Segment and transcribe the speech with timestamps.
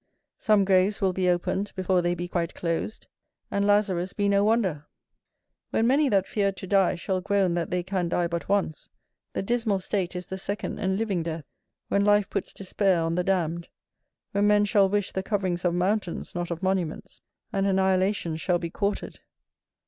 [0.39, 3.05] Some graves will be opened before they be quite closed,
[3.51, 4.87] and Lazarus be no wonder.
[5.69, 8.89] When many that feared to die, shall groan that they can die but once,
[9.33, 11.45] the dismal state is the second and living death,
[11.87, 13.67] when life puts despair on the damned;
[14.31, 17.21] when men shall wish the coverings of mountains, not of monuments,
[17.53, 19.19] and annihilations shall be courted.